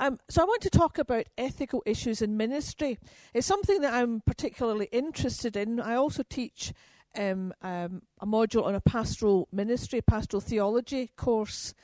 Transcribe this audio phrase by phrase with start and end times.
[0.00, 2.98] Um, so I want to talk about ethical issues in ministry.
[3.34, 5.78] It's something that I'm particularly interested in.
[5.78, 6.72] I also teach
[7.14, 11.74] um, um, a module on a pastoral ministry, pastoral theology course,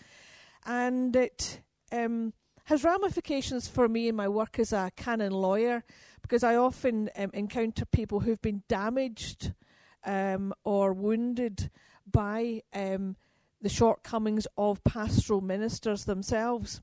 [0.65, 1.61] and it
[1.93, 2.33] um,
[2.65, 5.85] has ramifications for me in my work as a canon lawyer
[6.23, 9.53] because I often um, encounter people who've been damaged
[10.05, 11.71] um, or wounded
[12.11, 13.17] by um,
[13.61, 16.81] the shortcomings of pastoral ministers themselves.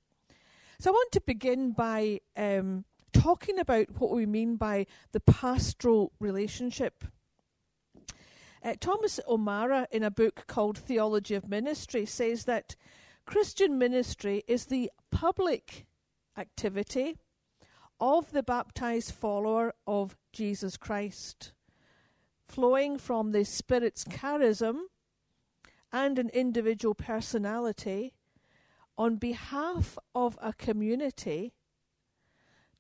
[0.79, 6.11] So I want to begin by um, talking about what we mean by the pastoral
[6.20, 7.05] relationship.
[8.63, 12.75] Uh, Thomas O'Meara, in a book called Theology of Ministry, says that
[13.25, 15.85] Christian ministry is the public
[16.38, 17.17] activity
[17.99, 21.53] of the baptized follower of Jesus Christ,
[22.48, 24.81] flowing from the Spirit's charism
[25.91, 28.13] and an individual personality
[28.97, 31.53] on behalf of a community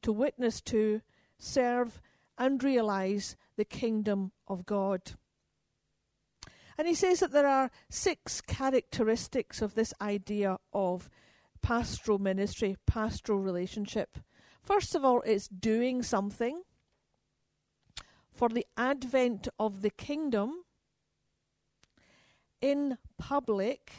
[0.01, 1.01] to witness to,
[1.37, 2.01] serve,
[2.37, 5.13] and realize the kingdom of God.
[6.77, 11.09] And he says that there are six characteristics of this idea of
[11.61, 14.17] pastoral ministry, pastoral relationship.
[14.61, 16.63] First of all, it's doing something
[18.31, 20.63] for the advent of the kingdom
[22.61, 23.91] in public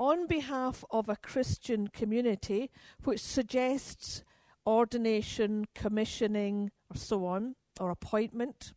[0.00, 2.70] on behalf of a Christian community,
[3.04, 4.24] which suggests
[4.66, 8.72] ordination, commissioning, or so on, or appointment,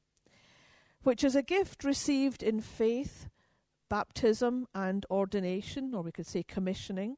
[1.04, 3.30] which is a gift received in faith,
[3.90, 7.16] baptism, and ordination, or we could say commissioning,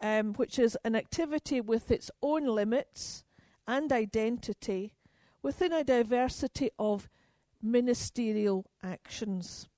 [0.00, 3.24] um, which is an activity with its own limits
[3.66, 4.92] and identity
[5.42, 7.08] within a diversity of
[7.60, 9.68] ministerial actions.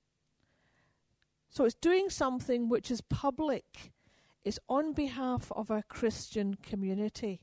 [1.57, 3.91] So it's doing something which is public,
[4.43, 7.41] it's on behalf of a Christian community.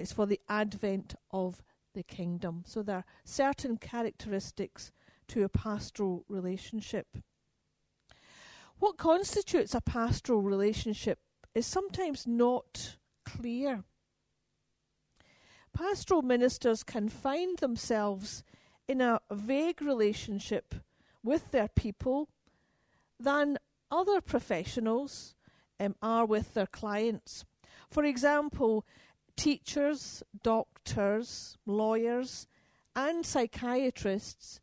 [0.00, 1.62] It's for the advent of
[1.94, 2.64] the kingdom.
[2.66, 4.90] So there are certain characteristics
[5.28, 7.16] to a pastoral relationship.
[8.80, 11.20] What constitutes a pastoral relationship
[11.54, 13.84] is sometimes not clear.
[15.72, 18.42] Pastoral ministers can find themselves
[18.88, 20.74] in a vague relationship
[21.26, 22.28] with their people
[23.20, 23.58] than
[23.90, 25.34] other professionals
[25.78, 27.44] um, are with their clients.
[27.90, 28.86] For example,
[29.36, 32.46] teachers, doctors, lawyers,
[32.94, 34.60] and psychiatrists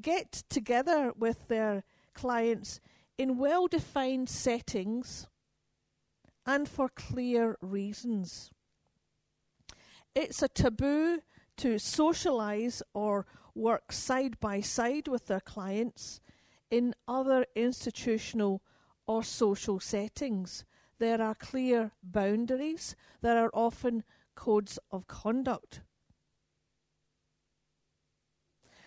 [0.00, 2.80] get together with their clients
[3.18, 5.26] in well defined settings
[6.46, 8.50] and for clear reasons.
[10.14, 11.20] It's a taboo
[11.58, 16.20] to socialize or work side by side with their clients
[16.70, 18.62] in other institutional
[19.06, 20.64] or social settings.
[20.98, 24.04] There are clear boundaries, there are often
[24.34, 25.80] codes of conduct.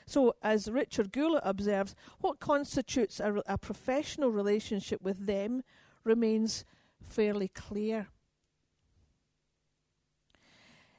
[0.06, 5.64] So, as Richard Gula observes, what constitutes a, a professional relationship with them
[6.06, 6.64] remains
[7.06, 8.08] fairly clear.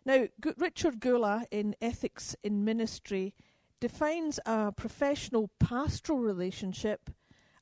[0.05, 0.27] Now,
[0.59, 3.35] Richard Gula in Ethics in Ministry
[3.81, 7.11] defines a professional pastoral relationship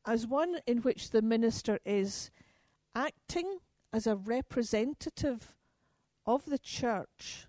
[0.05, 2.31] as one in which the minister is
[2.95, 3.59] acting
[3.93, 5.55] as a representative
[6.25, 7.47] of the church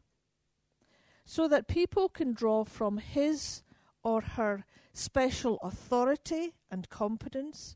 [1.25, 3.63] so that people can draw from his
[4.03, 7.75] or her special authority and competence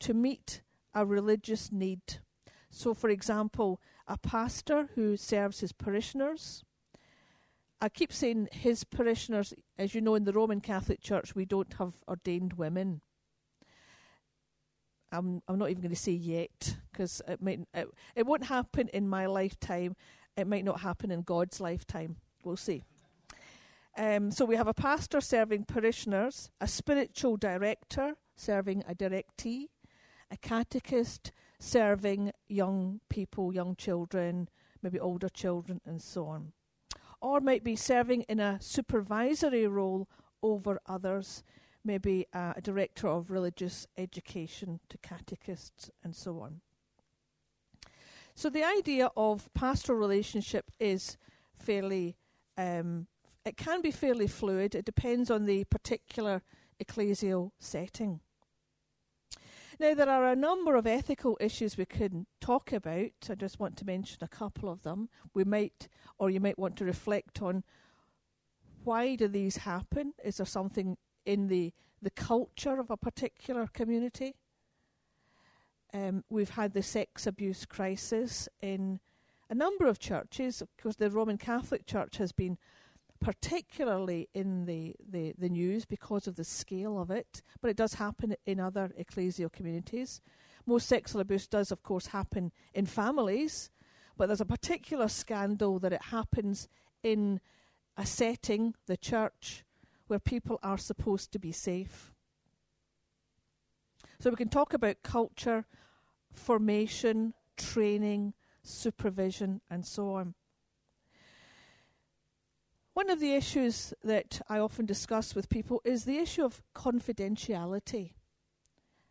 [0.00, 0.62] to meet
[0.94, 2.18] a religious need.
[2.70, 6.64] So, for example, a pastor who serves his parishioners
[7.80, 11.74] I keep saying his parishioners, as you know, in the Roman Catholic Church, we don't
[11.74, 13.02] have ordained women.
[15.12, 18.88] I'm I'm not even going to say yet because it might it, it won't happen
[18.88, 19.94] in my lifetime.
[20.36, 22.16] It might not happen in God's lifetime.
[22.44, 22.82] We'll see.
[23.96, 29.68] Um, so we have a pastor serving parishioners, a spiritual director serving a directee,
[30.30, 34.48] a catechist serving young people, young children,
[34.82, 36.52] maybe older children, and so on
[37.20, 40.08] or might be serving in a supervisory role
[40.42, 41.42] over others,
[41.84, 46.60] maybe a director of religious education to catechists and so on.
[48.34, 51.16] So the idea of pastoral relationship is
[51.58, 52.16] fairly,
[52.58, 53.06] um,
[53.46, 54.74] it can be fairly fluid.
[54.74, 56.42] It depends on the particular
[56.82, 58.20] ecclesial setting.
[59.78, 63.10] Now, there are a number of ethical issues we could talk about.
[63.28, 65.08] I just want to mention a couple of them.
[65.34, 65.88] We might,
[66.18, 67.62] or you might want to reflect on
[68.84, 70.14] why do these happen?
[70.24, 70.96] Is there something
[71.26, 74.36] in the, the culture of a particular community?
[75.96, 79.00] um, we've had the sex abuse crisis in
[79.48, 80.60] a number of churches.
[80.60, 82.58] Of course, the Roman Catholic Church has been
[83.20, 87.94] particularly in the, the, the news because of the scale of it, but it does
[87.94, 90.20] happen in other ecclesial communities.
[90.66, 93.70] Most sexual abuse does, of course, happen in families,
[94.16, 96.68] but there's a particular scandal that it happens
[97.02, 97.40] in
[97.96, 99.64] a setting, the church,
[100.06, 102.12] where people are supposed to be safe.
[104.18, 105.66] So we can talk about culture,
[106.32, 110.34] formation, training, supervision, and so on.
[112.96, 118.12] One of the issues that I often discuss with people is the issue of confidentiality.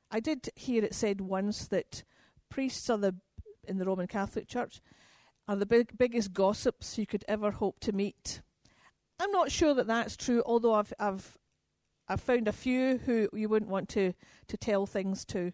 [0.09, 2.03] I did hear it said once that
[2.49, 3.13] priests are the
[3.67, 4.81] in the Roman Catholic Church
[5.47, 8.41] are the big, biggest gossips you could ever hope to meet.
[9.19, 11.37] I'm not sure that that's true, although I've I've
[12.07, 14.13] I've found a few who you wouldn't want to
[14.47, 15.51] to tell things to.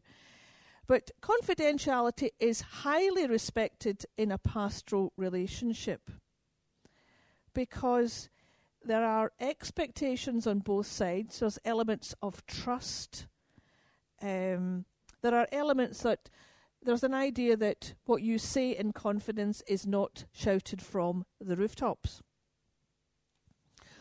[0.88, 6.10] But confidentiality is highly respected in a pastoral relationship
[7.54, 8.30] because
[8.84, 11.40] there are expectations on both sides.
[11.40, 13.28] There's elements of trust.
[14.22, 14.86] Um,
[15.22, 16.30] there are elements that
[16.84, 22.22] there's an idea that what you say in confidence is not shouted from the rooftops.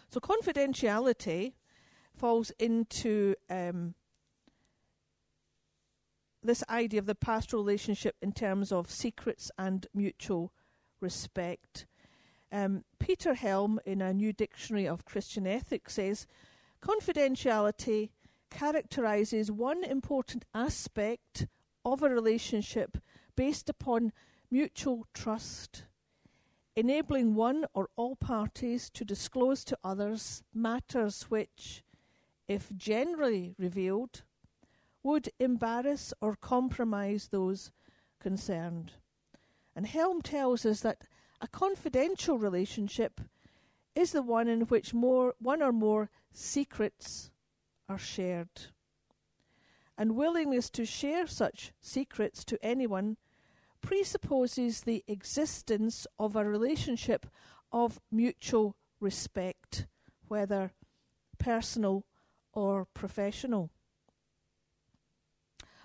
[0.08, 1.52] So confidentiality
[2.16, 3.94] falls into um,
[6.42, 10.52] this idea of the pastoral relationship in terms of secrets and mutual
[11.00, 11.86] respect.
[12.52, 16.26] Um, Peter Helm, in a new dictionary of Christian ethics, says
[16.82, 18.10] confidentiality
[18.50, 21.46] characterizes one important aspect
[21.84, 22.98] of a relationship
[23.36, 24.12] based upon
[24.50, 25.84] mutual trust,
[26.74, 31.84] enabling one or all parties to disclose to others matters which,
[32.48, 34.22] if generally revealed,
[35.02, 37.70] would embarrass or compromise those
[38.18, 38.92] concerned.
[39.74, 41.04] And Helm tells us that
[41.40, 43.20] a confidential relationship
[43.94, 47.30] is the one in which more one or more secrets
[47.88, 48.48] are shared.
[49.96, 53.16] And willingness to share such secrets to anyone
[53.80, 57.26] presupposes the existence of a relationship
[57.72, 59.86] of mutual respect,
[60.28, 60.72] whether
[61.38, 62.04] personal
[62.52, 63.70] or professional.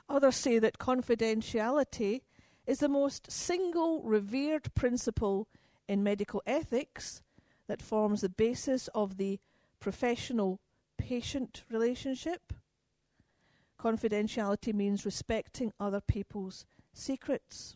[0.08, 2.22] Others say that confidentiality
[2.66, 5.48] is the most single revered principle
[5.88, 7.22] in medical ethics
[7.68, 9.40] that forms the basis of the
[9.80, 10.60] professional
[10.98, 12.54] patient relationship.
[13.80, 17.76] Confidentiality means respecting other people's secrets.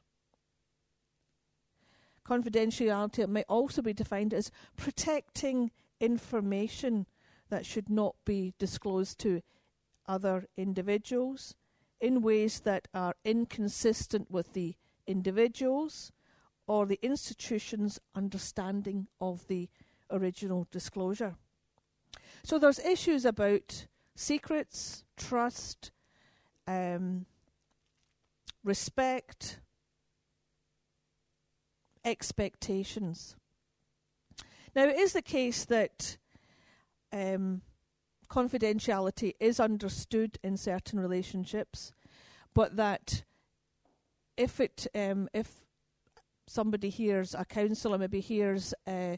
[2.26, 7.06] Confidentiality may also be defined as protecting information
[7.50, 9.42] that should not be disclosed to
[10.08, 11.56] other individuals
[12.02, 14.76] in ways that are inconsistent with the
[15.08, 16.12] individual's
[16.68, 19.70] or the institution's understanding of the
[20.12, 21.36] original disclosure.
[22.44, 25.92] So there's issues about secrets, trust,
[26.68, 27.26] um,
[28.64, 29.60] respect,
[32.06, 33.36] expectations.
[34.76, 36.18] Now, it is the case that
[37.12, 37.62] um,
[38.30, 41.92] confidentiality is understood in certain relationships,
[42.54, 43.24] but that
[44.38, 45.66] if it um, if
[46.48, 49.16] somebody hears a counsellor maybe hears uh,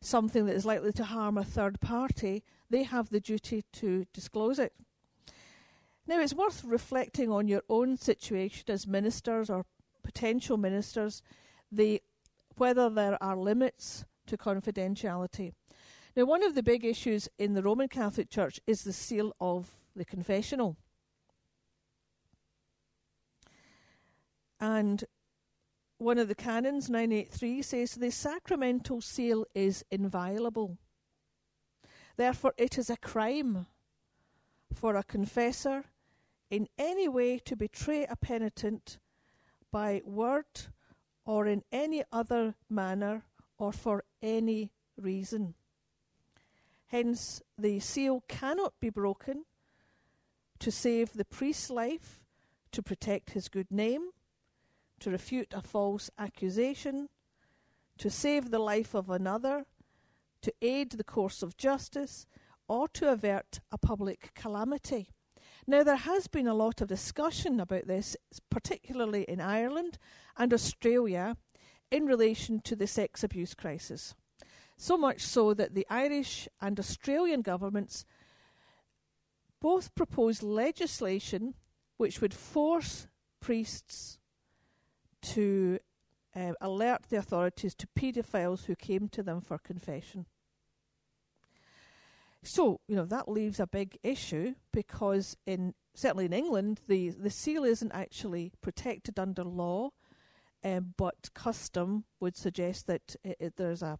[0.00, 4.58] something that is likely to harm a third party, they have the duty to disclose
[4.58, 4.72] it.
[6.06, 9.64] Now, it's worth reflecting on your own situation as ministers or
[10.04, 11.22] potential ministers,
[11.72, 12.00] the
[12.56, 15.52] whether there are limits to confidentiality.
[16.16, 19.70] Now, one of the big issues in the Roman Catholic Church is the seal of
[19.94, 20.78] the confessional.
[24.58, 25.04] And
[25.98, 30.78] one of the canons, 983, says the sacramental seal is inviolable.
[32.16, 33.66] Therefore, it is a crime
[34.72, 35.84] for a confessor
[36.50, 38.96] in any way to betray a penitent
[39.70, 40.46] by word
[41.26, 43.24] or in any other manner
[43.58, 45.54] or for any reason.
[46.88, 49.44] Hence, the seal cannot be broken
[50.58, 52.20] to save the priest's life,
[52.72, 54.10] to protect his good name,
[55.00, 57.08] to refute a false accusation,
[57.98, 59.66] to save the life of another,
[60.42, 62.26] to aid the course of justice,
[62.68, 65.08] or to avert a public calamity.
[65.66, 68.16] Now, there has been a lot of discussion about this,
[68.50, 69.98] particularly in Ireland
[70.36, 71.36] and Australia,
[71.90, 74.14] in relation to the sex abuse crisis.
[74.76, 78.04] So much so that the Irish and Australian governments
[79.60, 81.54] both proposed legislation
[81.96, 83.08] which would force
[83.40, 84.18] priests
[85.22, 85.78] to
[86.34, 90.26] uh, alert the authorities to paedophiles who came to them for confession.
[92.42, 97.30] So, you know, that leaves a big issue because in certainly in England the, the
[97.30, 99.90] seal isn't actually protected under law,
[100.62, 103.98] um, but custom would suggest that it, it, there's a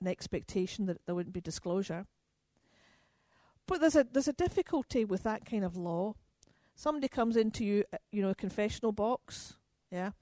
[0.00, 2.06] an expectation that there wouldn't be disclosure.
[3.66, 6.14] But there's a there's a difficulty with that kind of law.
[6.74, 9.56] Somebody comes into you, uh, you know, a confessional box,
[9.90, 10.12] yeah.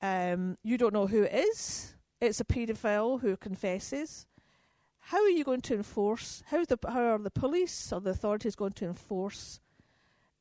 [0.00, 1.94] Um, you don't know who it is.
[2.20, 4.26] It's a paedophile who confesses.
[5.00, 6.42] How are you going to enforce?
[6.46, 9.60] How the how are the police or the authorities going to enforce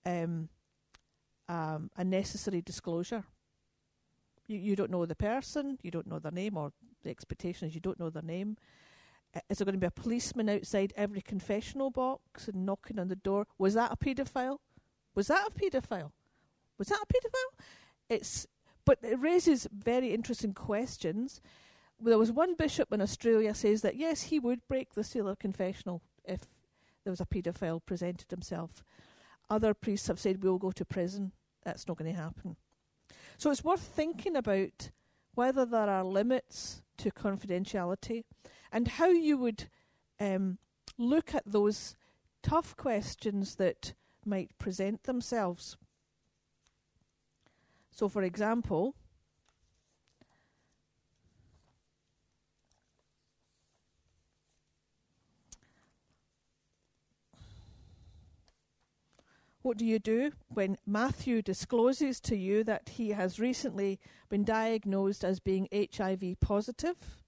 [0.06, 0.50] um,
[1.48, 3.26] um, a necessary disclosure?
[4.48, 6.72] You you don't know the person, you don't know their name, or
[7.06, 8.58] the expectation is you don't know their name.
[9.50, 13.16] Is there going to be a policeman outside every confessional box and knocking on the
[13.16, 13.48] door?
[13.58, 14.60] Was that a paedophile?
[15.14, 16.12] Was that a paedophile?
[16.78, 17.64] Was that a paedophile?
[18.10, 18.48] It's
[18.86, 21.42] but it raises very interesting questions.
[22.00, 25.40] There was one bishop in Australia says that yes, he would break the seal of
[25.40, 26.42] confessional if
[27.04, 28.84] there was a paedophile presented himself.
[29.50, 31.32] Other priests have said we'll go to prison.
[31.64, 32.58] That's not going to happen.
[33.38, 34.92] So it's worth thinking about
[35.34, 38.24] whether there are limits to confidentiality
[38.72, 39.70] and how you would
[40.20, 40.58] um,
[40.98, 41.96] look at those
[42.42, 43.94] tough questions that
[44.26, 45.78] might present themselves.
[47.92, 48.96] So, for example,
[59.66, 65.26] What do you do when Matthew discloses to you that he has recently been diagnosed
[65.26, 67.24] as being HIV positive?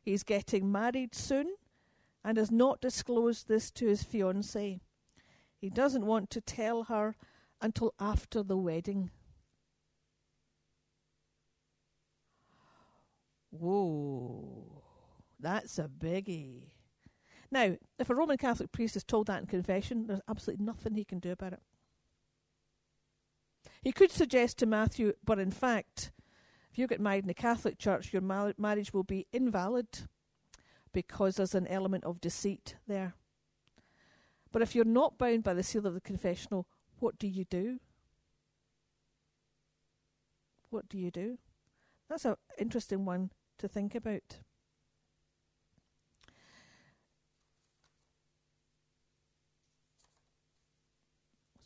[0.00, 1.56] He's getting married soon
[2.24, 4.80] and has not disclosed this to his fiancée.
[5.58, 7.16] He doesn't want to tell her
[7.60, 9.10] until after the wedding.
[13.50, 14.84] Whoa,
[15.38, 16.70] that's a biggie.
[17.50, 21.04] Now, if a Roman Catholic priest is told that in confession, there's absolutely nothing he
[21.04, 21.62] can do about it.
[23.82, 26.12] He could suggest to Matthew, but in fact,
[26.70, 29.86] if you get married in the Catholic Church, your mar- marriage will be invalid
[30.92, 33.14] because there's an element of deceit there.
[34.52, 36.66] But if you're not bound by the seal of the confessional,
[36.98, 37.78] what do you do?
[40.70, 41.38] What do you do?
[42.08, 44.40] That's an interesting one to think about.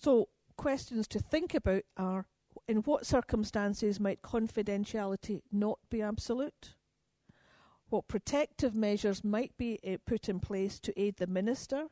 [0.03, 2.27] So, questions to think about are
[2.67, 6.75] in what circumstances might confidentiality not be absolute?
[7.89, 11.87] What protective measures might be uh, put in place to aid the minister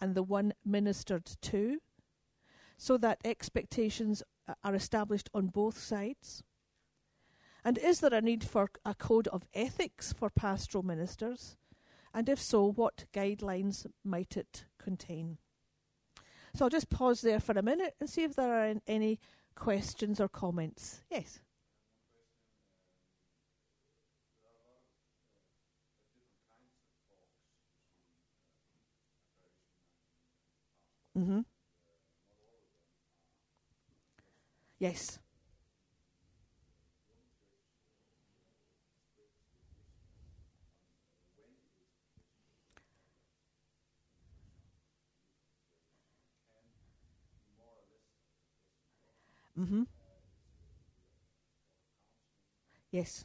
[0.00, 1.78] and the one ministered to
[2.78, 4.24] so that expectations
[4.64, 6.42] are established on both sides?
[7.64, 11.56] And is there a need for a code of ethics for pastoral ministers?
[12.12, 15.38] And if so, what guidelines might it contain?
[16.54, 19.18] So I'll just pause there for a minute and see if there are any
[19.54, 21.02] questions or comments.
[21.10, 21.40] Yes.
[31.18, 31.40] Mm-hmm.
[34.78, 35.21] Yes.
[49.58, 49.82] Mm-hmm.
[52.92, 53.24] Yes.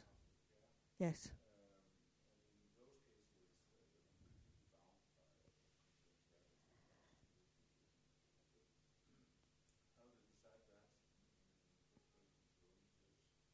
[0.98, 1.28] Yes.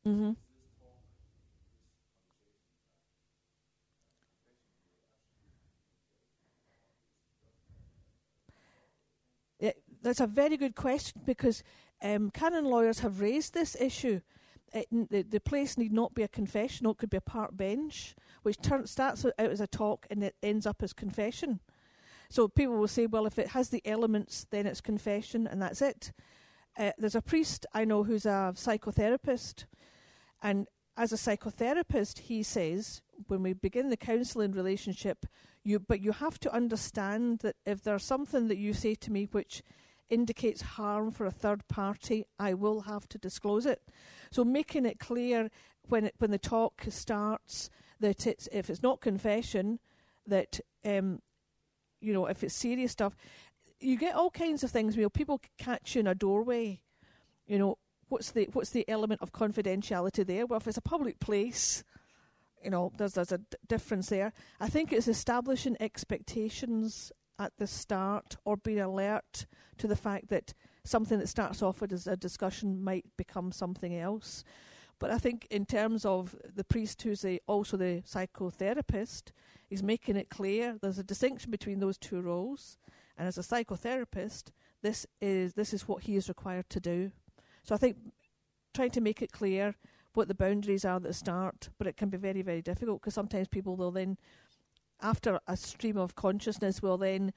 [0.07, 0.33] Mm-hmm.
[9.61, 11.63] Yeah, that's a very good question because
[12.05, 14.21] um, canon lawyers have raised this issue.
[14.73, 18.15] It, the, the place need not be a confessional; it could be a park bench,
[18.43, 21.61] which turn, starts out as a talk and it ends up as confession.
[22.29, 25.81] So people will say, well, if it has the elements, then it's confession, and that's
[25.81, 26.13] it.
[26.77, 29.65] Uh, there's a priest I know who's a psychotherapist,
[30.43, 35.27] and as a psychotherapist, he says when we begin the counselling relationship,
[35.63, 39.29] you but you have to understand that if there's something that you say to me
[39.31, 39.63] which
[40.15, 43.83] indicates harm for a third party, I will have to disclose it.
[44.31, 45.51] So making it clear
[45.89, 47.69] when it, when the talk starts
[48.01, 49.81] that it's if it's not confession,
[50.27, 51.21] that um,
[52.01, 53.17] you know if it's serious stuff,
[53.81, 54.97] you get all kinds of things.
[54.97, 56.81] You know, people catch you in a doorway.
[57.47, 57.79] You know,
[58.09, 60.47] what's the what's the element of confidentiality there?
[60.47, 61.85] Well, if it's a public place,
[62.63, 64.33] you know, there's there's a d- difference there.
[64.61, 69.47] I think it's establishing expectations at the start or being alert
[69.79, 74.45] to the fact that something that starts off as a discussion might become something else.
[74.99, 79.33] But I think in terms of the priest who's a, also the psychotherapist,
[79.69, 82.79] he's making it clear there's a distinction between those two roles.
[83.17, 84.51] And as a psychotherapist,
[84.83, 87.11] this is this is what he is required to do.
[87.63, 87.97] So I think
[88.75, 89.75] trying to make it clear
[90.15, 93.15] what the boundaries are at the start, but it can be very, very difficult because
[93.15, 94.17] sometimes people will then,
[95.05, 97.33] after a stream of consciousness, will then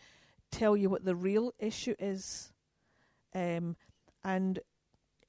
[0.51, 2.53] tell you what the real issue is.
[3.36, 3.75] Um,
[4.24, 4.59] and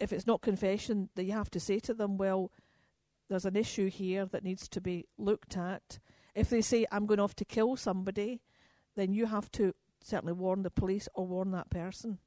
[0.01, 2.53] if it's not confession, then you have to say to them, well,
[3.29, 5.99] there's an issue here that needs to be looked at.
[6.35, 8.41] If they say, I'm going off to kill somebody,
[8.97, 12.19] then you have to certainly warn the police or warn that person.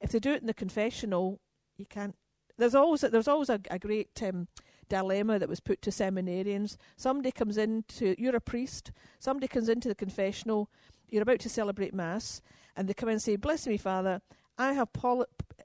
[0.00, 1.40] If they do it in the confessional,
[1.76, 2.16] you can't.
[2.58, 4.48] There's always there's always a, a great um,
[4.88, 6.76] dilemma that was put to seminarians.
[6.96, 8.92] Somebody comes into you're a priest.
[9.18, 10.70] Somebody comes into the confessional.
[11.08, 12.40] You're about to celebrate mass,
[12.76, 14.20] and they come and say, "Bless me, Father.
[14.58, 14.88] I have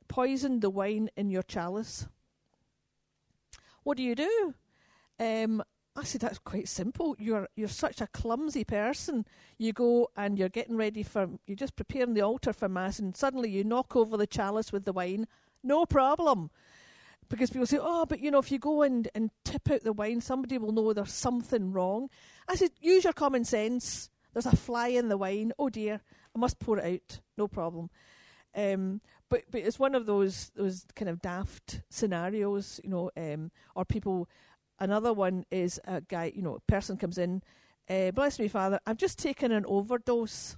[0.07, 2.07] poisoned the wine in your chalice."
[3.83, 4.53] What do you do?
[5.19, 5.63] Um,
[5.95, 7.15] I said that's quite simple.
[7.19, 9.25] You're you're such a clumsy person.
[9.57, 13.15] You go and you're getting ready for you're just preparing the altar for mass, and
[13.15, 15.27] suddenly you knock over the chalice with the wine.
[15.63, 16.49] No problem,
[17.31, 19.93] because people say, "Oh, but you know, if you go and and tip out the
[19.93, 22.09] wine, somebody will know there's something wrong."
[22.47, 24.09] I said, "Use your common sense.
[24.33, 25.53] There's a fly in the wine.
[25.57, 26.01] Oh dear,
[26.35, 27.19] I must pour it out.
[27.37, 27.89] No problem."
[28.55, 33.51] Um, but but it's one of those those kind of daft scenarios, you know, um,
[33.75, 34.27] or people
[34.81, 37.43] Another one is a guy, you know, a person comes in,
[37.87, 40.57] uh, bless me, Father, I've just taken an overdose.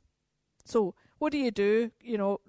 [0.63, 1.92] So what do you do?
[2.00, 2.39] You know,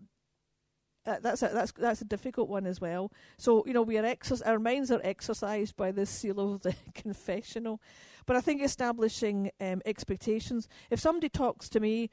[1.06, 3.12] uh, that's a, that's that's a difficult one as well.
[3.36, 6.74] So you know, we are exer- our minds are exercised by this seal of the
[6.94, 7.80] confessional.
[8.26, 10.68] But I think establishing um, expectations.
[10.90, 12.10] If somebody talks to me,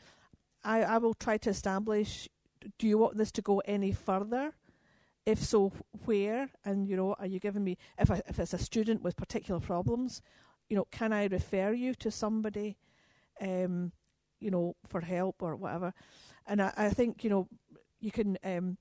[0.64, 2.28] I, I will try to establish.
[2.78, 4.54] Do you want this to go any further?
[5.26, 5.72] If so,
[6.06, 6.50] where?
[6.66, 9.60] And you know, are you giving me if I, if it's a student with particular
[9.60, 10.22] problems,
[10.70, 12.78] you know, can I refer you to somebody,
[13.40, 13.92] um,
[14.40, 15.94] you know, for help or whatever?
[16.48, 17.48] And I, I think you know,
[18.02, 18.78] you can um,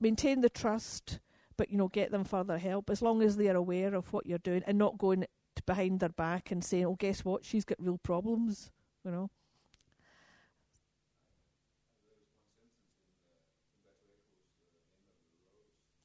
[0.00, 1.20] maintain the trust,
[1.56, 4.26] but you know, get them further help as long as they are aware of what
[4.26, 5.26] you're doing and not going
[5.66, 7.44] behind their back and saying, "Oh, guess what?
[7.44, 8.70] She's got real problems,"
[9.04, 9.30] you know.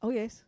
[0.01, 0.43] Oh, yes.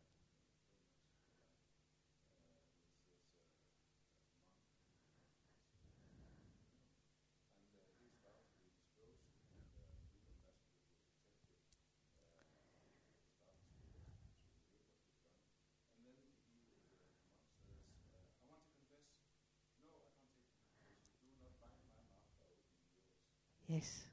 [23.73, 24.03] Yes.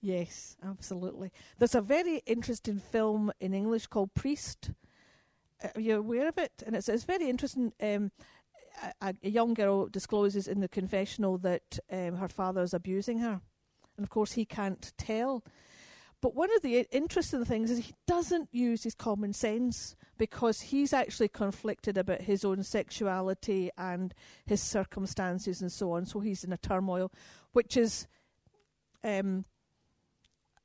[0.00, 1.32] Yes, absolutely.
[1.58, 4.70] There's a very interesting film in English called Priest.
[5.62, 6.52] Uh, are you aware of it?
[6.66, 7.72] And it's it's very interesting.
[7.80, 8.10] Um,
[9.00, 13.40] a, a, young girl discloses in the confessional that um, her father is abusing her,
[13.96, 15.44] and of course he can't tell.
[16.20, 20.92] But one of the interesting things is he doesn't use his common sense because he's
[20.92, 24.12] actually conflicted about his own sexuality and
[24.44, 26.06] his circumstances and so on.
[26.06, 27.12] So he's in a turmoil,
[27.52, 28.06] which is.
[29.04, 29.44] Um,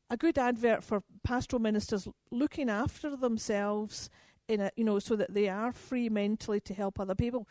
[0.09, 4.09] a good advert for pastoral ministers looking after themselves
[4.47, 7.47] in a you know so that they are free mentally to help other people.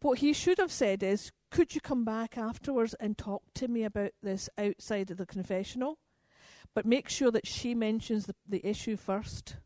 [0.00, 3.84] What he should have said is, could you come back afterwards and talk to me
[3.84, 5.98] about this outside of the confessional?
[6.74, 9.56] But make sure that she mentions the, the issue first.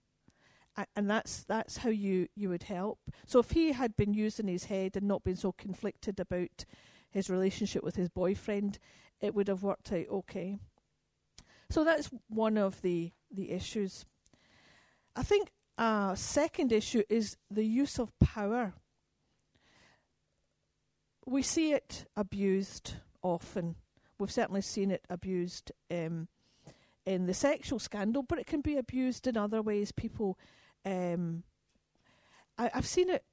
[0.95, 3.01] And that's that's how you, you would help.
[3.27, 6.65] So if he had been using his head and not been so conflicted about
[7.11, 8.79] his relationship with his boyfriend,
[9.21, 10.59] it would have worked out okay.
[11.71, 14.05] So that's one of the, the issues.
[15.15, 18.75] I think a second issue is the use of power.
[21.27, 23.77] We see it abused often.
[24.19, 26.29] We've certainly seen it abused um,
[27.07, 29.93] in the sexual scandal, but it can be abused in other ways.
[29.93, 30.39] People,
[30.85, 31.45] um,
[32.59, 33.25] I, I've seen it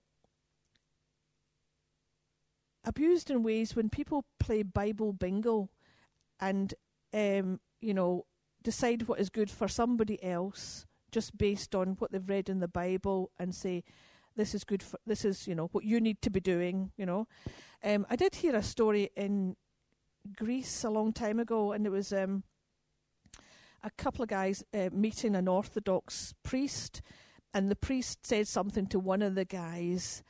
[2.86, 5.70] abused in ways when people play Bible bingo
[6.40, 6.74] and
[7.14, 8.26] um, you know,
[8.64, 12.68] decide what is good for somebody else just based on what they've read in the
[12.68, 13.84] Bible and say,
[14.36, 17.06] this is good for, this is, you know, what you need to be doing, you
[17.06, 17.28] know.
[17.84, 19.56] Um, I did hear a story in
[20.36, 22.44] Greece a long time ago, and it was um,
[23.84, 27.02] a couple of guys uh, meeting an Orthodox priest,
[27.54, 30.24] and the priest said something to one of the guys,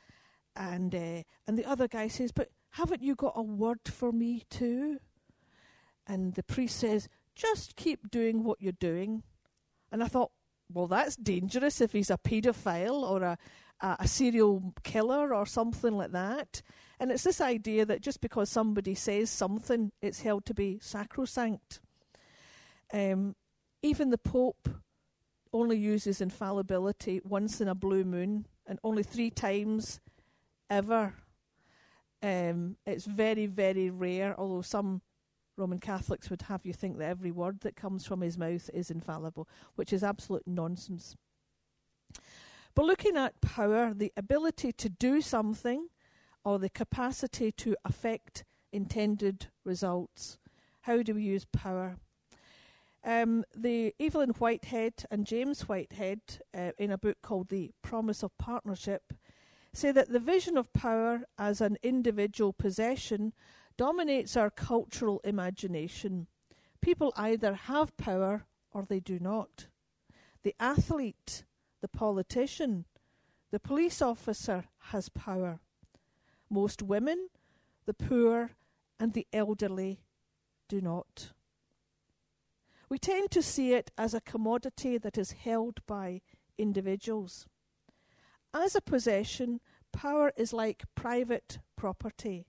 [0.56, 4.44] and uh, and the other guy says, "But haven't you got a word for me
[4.48, 4.98] too?"
[6.08, 9.22] And the priest says, "Just keep doing what you're doing."
[9.92, 10.32] And I thought,
[10.72, 13.38] well, that's dangerous if he's a paedophile or a,
[13.80, 16.62] a, a serial killer or something like that.
[17.00, 21.80] And it's this idea that just because somebody says something, it's held to be sacrosanct.
[22.92, 23.34] Um,
[23.82, 24.68] even the Pope
[25.52, 30.00] only uses infallibility once in a blue moon and only three times
[30.68, 31.14] ever.
[32.22, 35.00] Um, it's very, very rare, although some
[35.58, 38.90] Roman Catholics would have you think that every word that comes from his mouth is
[38.90, 41.16] infallible, which is absolute nonsense.
[42.74, 45.88] But looking at power, the ability to do something
[46.44, 50.38] or the capacity to affect intended results.
[50.82, 51.96] How do we use power?
[53.04, 56.20] Um, the Evelyn Whitehead and James Whitehead,
[56.56, 59.12] uh, in a book called The Promise of Partnership,
[59.72, 63.32] say that the vision of power as an individual possession
[63.78, 66.26] dominates our cultural imagination.
[66.82, 69.68] People either have power or they do not.
[70.42, 71.44] The athlete,
[71.80, 72.84] the politician,
[73.50, 75.60] the police officer has power.
[76.50, 77.28] Most women,
[77.86, 78.50] the poor,
[79.00, 80.02] and the elderly
[80.68, 81.30] do not.
[82.88, 86.20] We tend to see it as a commodity that is held by
[86.56, 87.46] individuals.
[88.52, 89.60] As a possession,
[89.92, 92.46] power is like private property.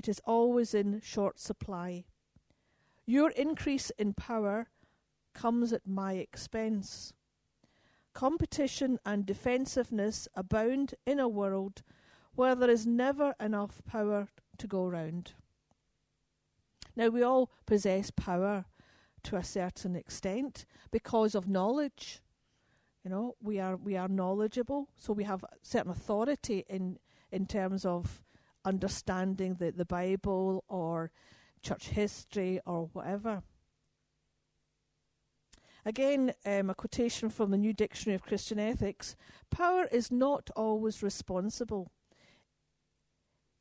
[0.00, 2.06] It is always in short supply.
[3.04, 4.68] Your increase in power
[5.34, 7.12] comes at my expense.
[8.14, 11.82] Competition and defensiveness abound in a world
[12.34, 15.34] where there is never enough power to go round.
[16.96, 18.64] Now, we all possess power
[19.24, 22.22] to a certain extent because of knowledge.
[23.04, 26.98] You know, we are we are knowledgeable, so we have certain authority in
[27.30, 28.22] in terms of
[28.64, 31.10] understanding the, the Bible or
[31.62, 33.42] church history or whatever.
[35.84, 39.16] Again, um, a quotation from the New Dictionary of Christian Ethics
[39.50, 41.90] Power is not always responsible.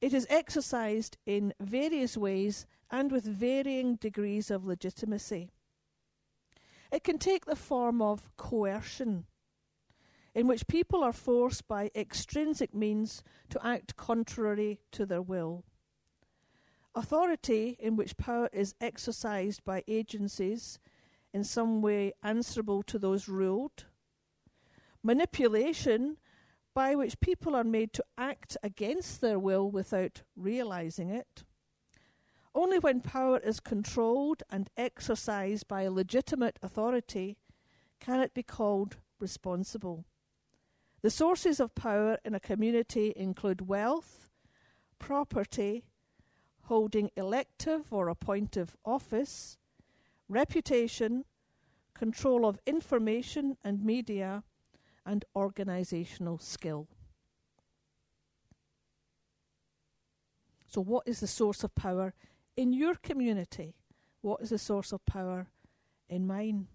[0.02, 5.50] It is exercised in various ways and with varying degrees of legitimacy.
[6.92, 9.26] It can take the form of coercion,
[10.34, 15.64] in which people are forced by extrinsic means to act contrary to their will.
[16.96, 20.80] Authority, in which power is exercised by agencies
[21.34, 23.86] in some way answerable to those ruled.
[25.04, 26.18] Manipulation,
[26.74, 31.44] by which people are made to act against their will without realizing it.
[32.56, 37.38] Only when power is controlled and exercised by a legitimate authority
[38.00, 40.06] can it be called responsible.
[41.02, 44.30] The sources of power in a community include wealth,
[44.98, 45.86] property,
[46.64, 49.58] holding elective or appointive office,
[50.28, 51.24] reputation,
[51.94, 54.44] control of information and media,
[55.06, 56.88] and organizational skill.
[60.68, 62.14] So, what is the source of power
[62.56, 63.76] in your community?
[64.22, 65.48] What is the source of power
[66.10, 66.68] in mine?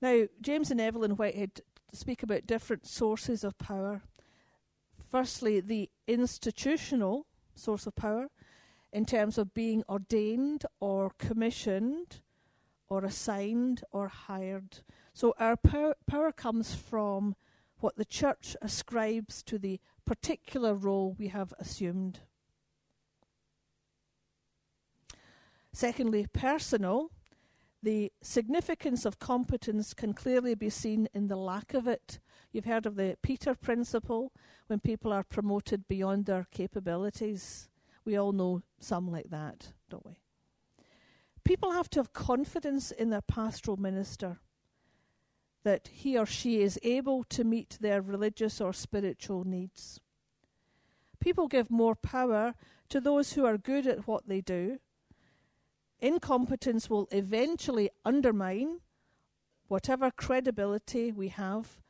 [0.00, 4.02] Now, James and Evelyn Whitehead speak about different sources of power.
[5.10, 8.28] Firstly, the institutional source of power
[8.92, 12.20] in terms of being ordained or commissioned
[12.88, 14.78] or assigned or hired.
[15.14, 17.34] So our power, power comes from
[17.78, 22.20] what the church ascribes to the particular role we have assumed.
[25.72, 27.10] Secondly, personal
[27.82, 32.18] the significance of competence can clearly be seen in the lack of it.
[32.52, 34.32] You've heard of the Peter principle
[34.66, 37.68] when people are promoted beyond their capabilities.
[38.04, 40.18] We all know some like that, don't we?
[41.44, 44.40] People have to have confidence in their pastoral minister
[45.62, 50.00] that he or she is able to meet their religious or spiritual needs.
[51.20, 52.54] People give more power
[52.88, 54.78] to those who are good at what they do
[56.00, 58.80] Incompetence will eventually undermine
[59.68, 61.80] whatever credibility we have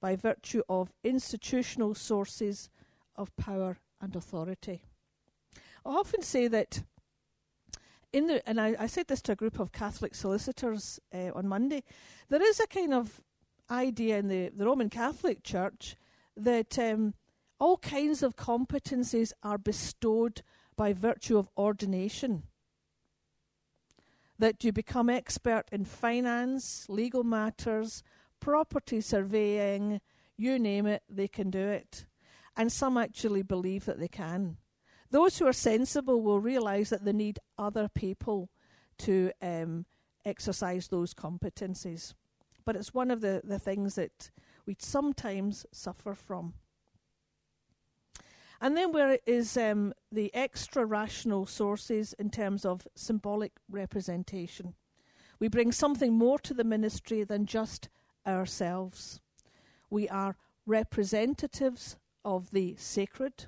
[0.00, 2.70] by virtue of institutional sources
[3.16, 4.82] of power and authority.
[5.84, 6.82] I often say that
[8.12, 11.46] in the, and I, I said this to a group of Catholic solicitors uh, on
[11.46, 11.82] Monday,
[12.28, 13.20] there is a kind of
[13.70, 15.96] idea in the, the Roman Catholic Church
[16.36, 17.14] that um,
[17.60, 20.40] All kinds of competencies are bestowed
[20.76, 22.44] by virtue of ordination.
[24.40, 28.02] That you become expert in finance, legal matters,
[28.40, 30.00] property surveying,
[30.38, 32.06] you name it, they can do it.
[32.56, 34.56] And some actually believe that they can.
[35.10, 38.48] Those who are sensible will realize that they need other people
[39.00, 39.84] to um,
[40.24, 42.14] exercise those competencies.
[42.64, 44.30] But it's one of the, the things that
[44.64, 46.54] we sometimes suffer from.
[48.60, 54.74] And then where is um, the extra rational sources in terms of symbolic representation?
[55.38, 57.88] We bring something more to the ministry than just
[58.26, 59.20] ourselves.
[59.88, 63.46] We are representatives of the sacred.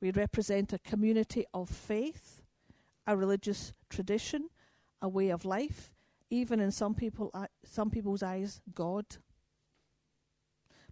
[0.00, 2.42] We represent a community of faith,
[3.06, 4.48] a religious tradition,
[5.02, 5.92] a way of life,
[6.30, 9.04] even in some people uh, some people's eyes, God.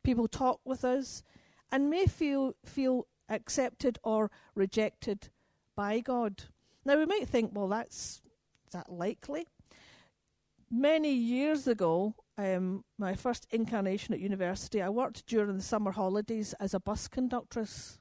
[0.02, 1.22] People talk with us
[1.70, 5.31] and may feel feel accepted or rejected
[5.74, 6.44] by God.
[6.85, 8.22] Now we might think, well, that's
[8.72, 9.46] that likely?
[10.70, 16.55] Many years ago, um, my first incarnation at university, I worked during the summer holidays
[16.61, 17.98] as a bus conductress.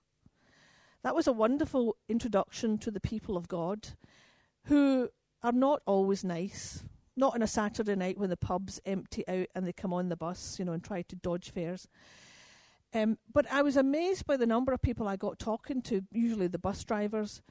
[1.03, 3.89] That was a wonderful introduction to the people of God,
[4.65, 5.09] who
[5.43, 6.83] are not always nice.
[7.15, 10.17] Not on a Saturday night when the pubs empty out and they come on the
[10.17, 11.87] bus, you know, and try to dodge fares.
[12.95, 16.47] Um, but I was amazed by the number of people I got talking to, usually
[16.47, 17.41] the bus drivers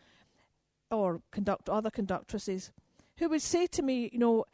[0.90, 2.72] or conduct other conductresses,
[3.18, 4.46] who would say to me, you know,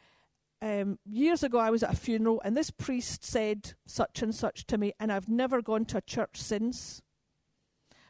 [0.61, 4.67] um, years ago I was at a funeral and this priest said such and such
[4.67, 7.01] to me, and I've never gone to a church since.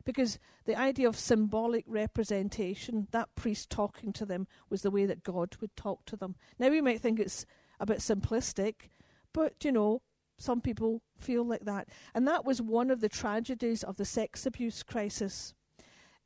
[0.04, 5.22] Because the idea of symbolic representation, that priest talking to them, was the way that
[5.22, 6.36] God would talk to them.
[6.58, 7.46] Now, we might think it's
[7.80, 8.90] a bit simplistic,
[9.32, 10.02] but you know,
[10.42, 11.88] some people feel like that.
[12.14, 15.54] And that was one of the tragedies of the sex abuse crisis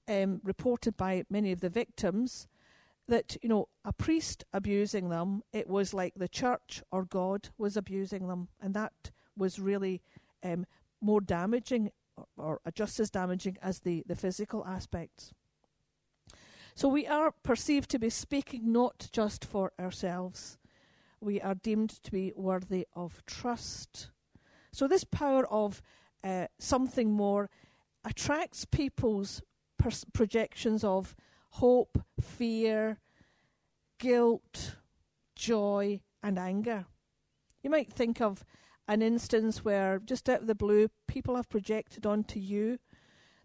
[0.07, 2.47] um, reported by many of the victims.
[3.07, 7.77] That, you know, a priest abusing them, it was like the church or God was
[7.77, 8.47] abusing them.
[8.59, 10.01] And that was really
[10.43, 10.65] um,
[11.01, 11.91] more damaging
[12.37, 15.33] or, or just as damaging as the, the physical aspects.
[16.73, 20.57] So we are perceived to be speaking not just for ourselves.
[21.21, 24.11] We are deemed to be worthy of trust.
[24.71, 25.81] So this power of
[26.23, 27.49] uh, something more
[28.03, 29.41] attracts people's
[29.77, 31.15] pers- projections of
[31.51, 32.99] hope, fear,
[33.99, 34.75] guilt,
[35.35, 36.85] joy, and anger.
[37.63, 38.43] You might think of
[38.87, 42.77] an instance where, just out of the blue, people have projected onto you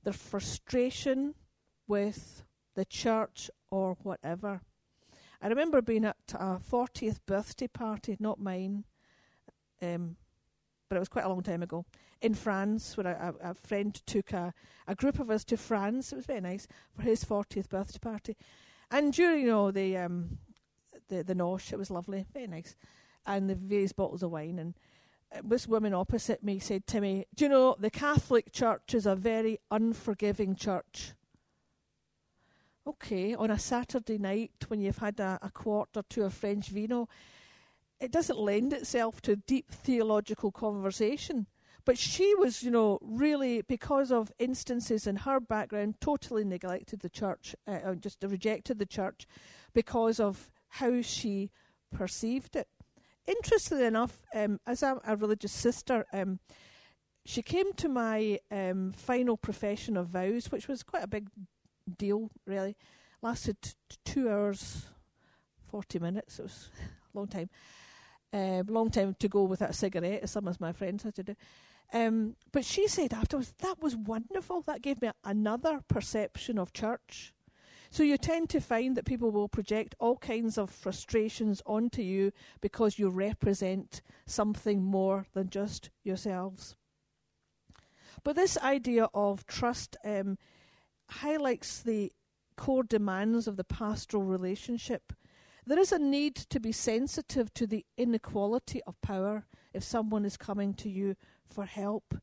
[0.02, 1.34] their frustration
[1.86, 4.60] with the church or whatever.
[5.42, 8.84] I remember being at a 40th birthday party, not mine,
[9.80, 10.16] um,
[10.88, 11.86] but it was quite a long time ago,
[12.20, 14.52] in France, where a, a, friend took a,
[14.86, 16.12] a group of us to France.
[16.12, 18.36] It was very nice for his 40th birthday party.
[18.90, 20.38] And during, you know, the um,
[21.08, 22.76] the the nosh, it was lovely, very nice,
[23.26, 24.58] and the various bottles of wine.
[24.58, 24.74] And
[25.44, 29.14] this woman opposite me said to me, Do you know, the Catholic Church is a
[29.14, 31.12] very unforgiving church.
[32.90, 36.68] Okay, on a Saturday night when you've had a, a quart or two of French
[36.68, 37.08] vino,
[38.00, 41.46] it doesn't lend itself to deep theological conversation.
[41.84, 47.08] But she was, you know, really, because of instances in her background, totally neglected the
[47.08, 49.26] church, uh, just rejected the church
[49.72, 51.50] because of how she
[51.92, 52.68] perceived it
[53.26, 56.40] interestingly enough, um, as a, a, religious sister, um,
[57.24, 61.28] she came to my um, final profession of vows, which was quite a big
[61.98, 62.76] deal, really.
[63.22, 64.86] Lasted t- two hours,
[65.70, 66.38] 40 minutes.
[66.38, 66.68] It was
[67.14, 67.50] a long time.
[68.32, 71.22] Um, long time to go without a cigarette, as some of my friends had to
[71.22, 71.36] do.
[71.92, 74.62] Um, but she said afterwards, that was wonderful.
[74.62, 77.34] That gave me another perception of church.
[77.90, 82.30] So you tend to find that people will project all kinds of frustrations onto you
[82.60, 86.76] because you represent something more than just yourselves.
[88.22, 90.38] But this idea of trust um,
[91.10, 92.12] highlights the
[92.56, 95.12] core demands of the pastoral relationship.
[95.66, 100.36] There is a need to be sensitive to the inequality of power if someone is
[100.36, 101.16] coming to you
[101.48, 102.14] for help.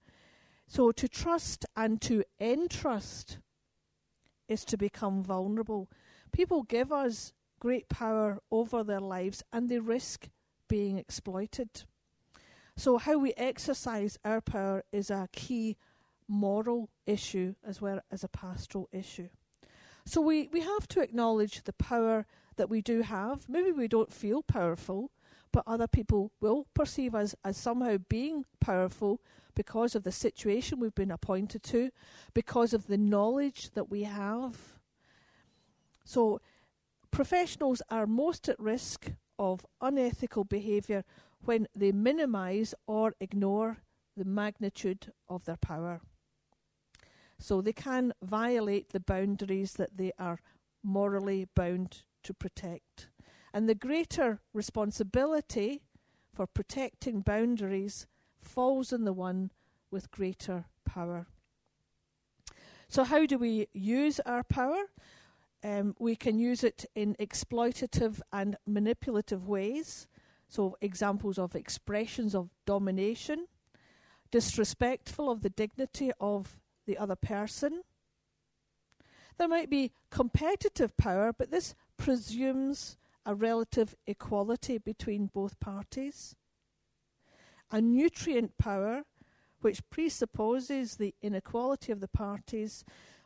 [0.68, 3.40] So to trust and to entrust
[4.48, 5.90] is to become vulnerable.
[6.32, 10.30] People give us great power over their lives and they risk
[10.68, 11.84] being exploited.
[12.76, 15.78] So, how we exercise our power is a key
[16.28, 19.30] moral issue as well as a pastoral issue.
[20.06, 23.50] So, we, we have to acknowledge the power that we do have.
[23.50, 25.12] Maybe we don't feel powerful,
[25.52, 29.22] but other people will perceive us as somehow being powerful
[29.56, 31.90] because of the situation we've been appointed to,
[32.34, 34.56] because of the knowledge that we have.
[36.06, 36.40] So,
[37.12, 41.04] professionals are most at risk of unethical behaviour
[41.44, 43.80] when they minimise or ignore
[44.16, 46.02] the magnitude of their power.
[47.40, 50.40] So they can violate the boundaries that they are
[50.84, 53.10] morally bound to protect.
[53.54, 55.82] And the greater responsibility
[56.34, 58.08] for protecting boundaries
[58.42, 59.52] falls on the one
[59.92, 61.28] with greater power.
[62.88, 64.84] So, how do we use our power?
[65.64, 70.08] Um, we can use it in exploitative and manipulative ways.
[70.48, 73.48] So, examples of expressions of domination,
[74.32, 77.84] disrespectful of the dignity of the other person.
[79.38, 86.36] There might be competitive power, but this presumes a relative equality between both parties.
[87.70, 89.04] A nutrient power,
[89.62, 92.86] which presupposes the inequality of the parties,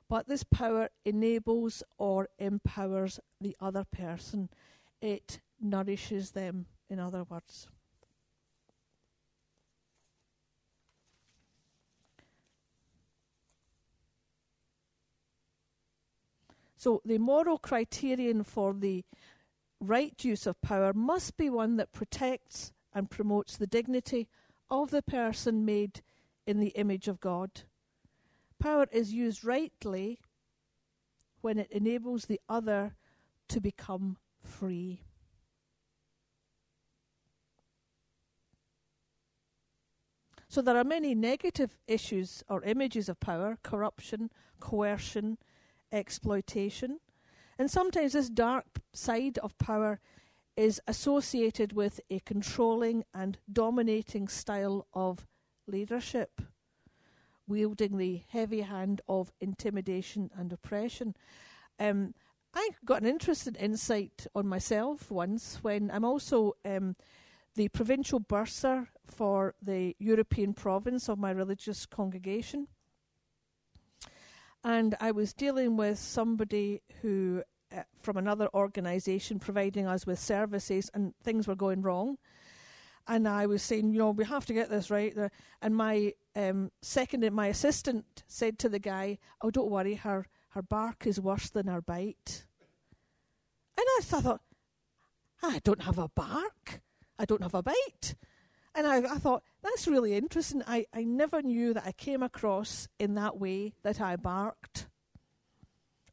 [0.09, 4.49] but this power enables or empowers the other person.
[5.01, 7.67] It nourishes them, in other words.
[16.81, 19.05] So the moral criterion for the
[19.79, 24.27] right use of power must be one that protects and promotes the dignity
[24.67, 26.01] of the person made
[26.47, 27.51] in the image of God.
[28.57, 30.21] Power is used rightly
[31.41, 32.95] when it enables the other
[33.49, 35.03] to become free.
[40.49, 45.37] So there are many negative issues or images of power corruption, coercion,
[45.91, 46.99] exploitation.
[47.57, 49.99] And sometimes this dark side of power
[50.57, 55.27] is associated with a controlling and dominating style of
[55.67, 56.41] leadership,
[57.47, 61.15] wielding the heavy hand of intimidation and oppression.
[61.79, 62.13] Um,
[62.53, 66.95] I got an interesting insight on myself once when I'm also um,
[67.55, 72.67] the provincial bursar for the European province of my religious congregation
[74.63, 77.43] and I was dealing with somebody who
[77.75, 82.17] uh, from another organisation providing us with services, and things were going wrong.
[83.07, 85.15] And I was saying, you know, we have to get this right.
[85.61, 90.61] And my um, second, my assistant said to the guy, "Oh, don't worry, her her
[90.61, 92.45] bark is worse than her bite."
[93.77, 94.41] And I thought,
[95.41, 96.81] I don't have a bark.
[97.17, 98.15] I don't have a bite.
[98.73, 100.63] And I, I thought, that's really interesting.
[100.65, 104.87] I, I never knew that I came across in that way that I barked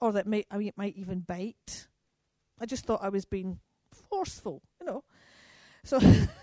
[0.00, 1.86] or that may, I mean, it might even bite.
[2.60, 3.60] I just thought I was being
[3.92, 5.04] forceful, you know.
[5.84, 6.00] So,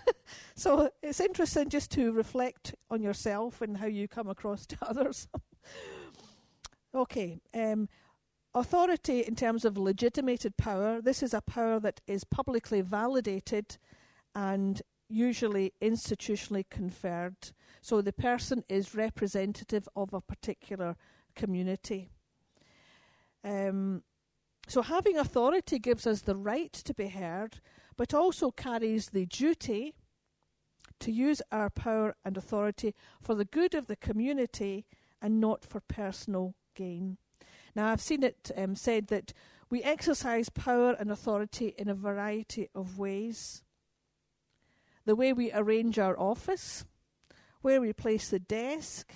[0.54, 5.28] so it's interesting just to reflect on yourself and how you come across to others.
[6.94, 7.88] okay, um,
[8.54, 11.00] authority in terms of legitimated power.
[11.00, 13.76] This is a power that is publicly validated
[14.34, 17.52] and usually institutionally conferred.
[17.80, 20.96] So the person is representative of a particular
[21.34, 22.10] community.
[23.44, 24.02] Um,
[24.68, 27.60] so having authority gives us the right to be heard,
[27.96, 29.94] but also carries the duty
[30.98, 34.86] to use our power and authority for the good of the community
[35.22, 37.18] and not for personal gain.
[37.74, 39.32] Now, I've seen it um, said that
[39.70, 43.62] we exercise power and authority in a variety of ways
[45.06, 46.84] the way we arrange our office,
[47.62, 49.14] where we place the desk,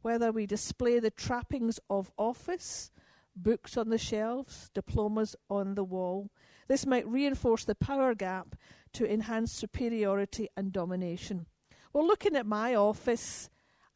[0.00, 2.90] whether we display the trappings of office,
[3.36, 6.30] books on the shelves, diplomas on the wall.
[6.68, 8.54] This might reinforce the power gap
[8.94, 11.46] to enhance superiority and domination.
[11.92, 13.50] Well, looking at my office,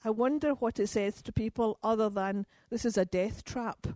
[0.05, 3.87] I wonder what it says to people other than this is a death trap.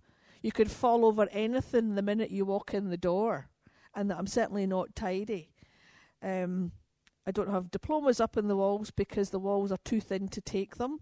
[0.43, 3.49] You could fall over anything the minute you walk in the door,
[3.95, 5.51] and that I'm certainly not tidy.
[6.23, 6.73] Um,
[7.27, 10.41] I don't have diplomas up in the walls because the walls are too thin to
[10.41, 11.01] take them,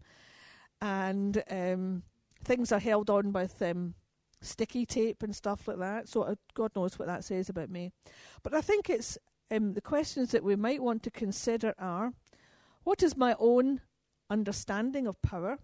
[0.81, 2.03] and um,
[2.45, 3.95] things are held on with um,
[4.43, 6.09] sticky tape and stuff like that.
[6.09, 7.93] So uh, God knows what that says about me.
[8.43, 9.19] But I think it's
[9.51, 12.13] um, the questions that we might want to consider are:
[12.85, 13.81] What is my own
[14.29, 15.59] understanding of power?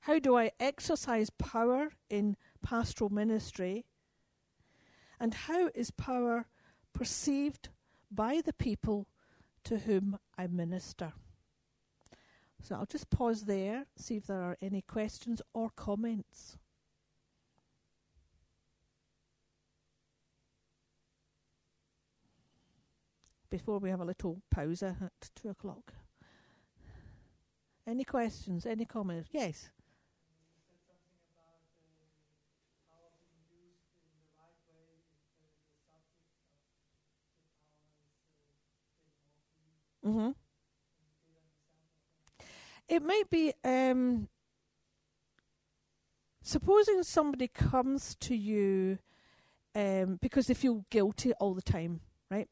[0.00, 3.86] How do I exercise power in pastoral ministry?
[5.18, 6.46] And how is power
[6.92, 7.70] perceived
[8.14, 9.06] by the people
[9.64, 11.12] to whom I minister.
[12.62, 16.58] So I'll just pause there, see if there are any questions or comments.
[23.54, 25.92] before we have a little pause at two o'clock.
[27.86, 28.66] Any questions?
[28.66, 29.28] Any comments?
[29.32, 29.70] Yes.
[40.04, 40.30] Mm-hmm.
[42.88, 44.28] It might be um,
[46.42, 48.98] supposing somebody comes to you
[49.74, 52.00] um, because they feel guilty all the time,
[52.30, 52.48] right?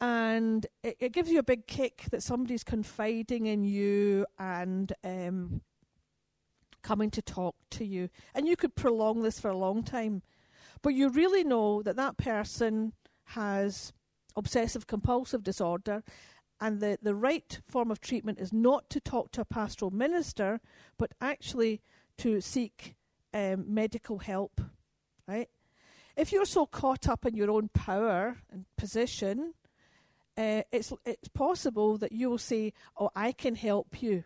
[0.00, 5.62] And it, it, gives you a big kick that somebody's confiding in you and um,
[6.82, 8.08] coming to talk to you.
[8.34, 10.22] And you could prolong this for a long time.
[10.82, 12.92] But you really know that that person
[13.30, 13.92] has
[14.36, 16.04] obsessive compulsive disorder
[16.60, 20.60] and the, the right form of treatment is not to talk to a pastoral minister,
[20.98, 21.82] but actually
[22.18, 22.96] to seek
[23.34, 24.60] um, medical help,
[25.28, 25.48] right?
[26.16, 29.52] If you're so caught up in your own power and position,
[30.38, 34.24] uh, it's it's possible that you will say, "Oh, I can help you,"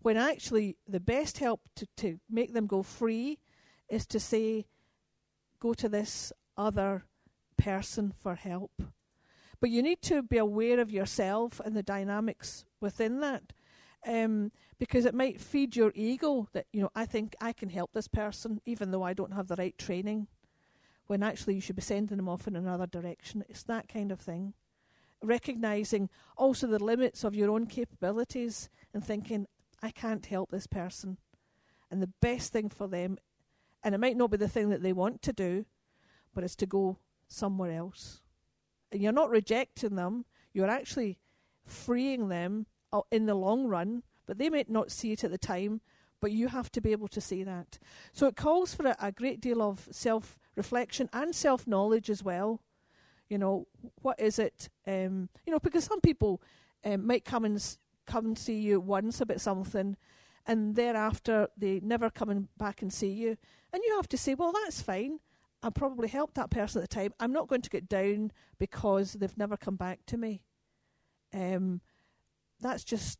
[0.00, 3.38] when actually the best help to, to make them go free
[3.88, 4.66] is to say,
[5.60, 7.04] "Go to this other
[7.58, 8.82] person for help."
[9.60, 13.52] But you need to be aware of yourself and the dynamics within that.
[14.06, 17.92] Um, because it might feed your ego that, you know, I think I can help
[17.92, 20.26] this person even though I don't have the right training,
[21.06, 23.44] when actually you should be sending them off in another direction.
[23.48, 24.52] It's that kind of thing.
[25.22, 29.46] Recognizing also the limits of your own capabilities and thinking,
[29.82, 31.16] I can't help this person.
[31.90, 33.16] And the best thing for them,
[33.82, 35.64] and it might not be the thing that they want to do,
[36.34, 36.98] but it's to go
[37.28, 38.20] somewhere else
[39.00, 41.18] you're not rejecting them, you're actually
[41.66, 45.38] freeing them uh, in the long run, but they might not see it at the
[45.38, 45.80] time,
[46.20, 47.78] but you have to be able to see that.
[48.12, 52.22] So it calls for a, a great deal of self reflection and self knowledge as
[52.22, 52.60] well.
[53.28, 53.66] You know,
[54.02, 54.68] what is it?
[54.86, 56.40] Um, you know, because some people
[56.84, 59.96] um, might come and s- come and see you once about something,
[60.46, 63.36] and thereafter they never come back and see you,
[63.72, 65.18] and you have to say, well, that's fine.
[65.64, 67.14] I probably helped that person at the time.
[67.18, 70.42] I'm not going to get down because they've never come back to me.
[71.32, 71.80] Um,
[72.60, 73.18] that's just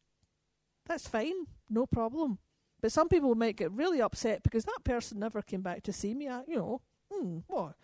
[0.86, 2.38] that's fine, no problem.
[2.82, 6.12] But some people might get really upset because that person never came back to see
[6.12, 6.28] me.
[6.28, 7.76] I, you know, hmm, what?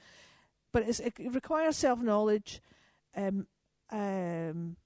[0.74, 2.60] But it requires self knowledge,
[3.16, 3.46] um,
[3.90, 4.76] um,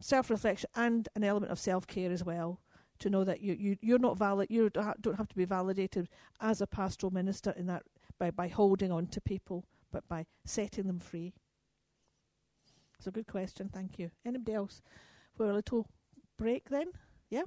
[0.00, 2.60] self reflection, and an element of self care as well.
[3.00, 6.08] To know that you you you're not valid, you don't have to be validated
[6.40, 7.82] as a pastoral minister in that
[8.20, 11.32] by, by holding on to people, but by setting them free?
[12.98, 14.10] It's a good question, thank you.
[14.24, 14.82] Anybody else?
[15.34, 15.86] For a little
[16.36, 16.92] break then?
[17.30, 17.44] Yeah?